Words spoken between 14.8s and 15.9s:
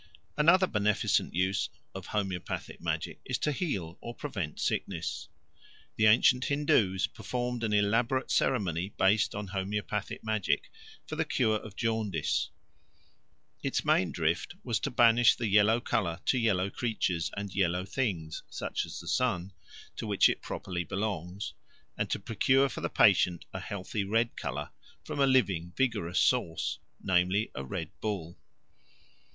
banish the yellow